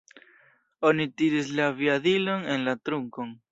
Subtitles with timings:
[0.91, 3.35] Oni tiris la aviadilon en la trunkon.